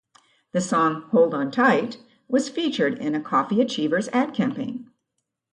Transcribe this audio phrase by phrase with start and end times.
[0.51, 4.89] The song "Hold On Tight" was featured in a Coffee Achievers ad campaign.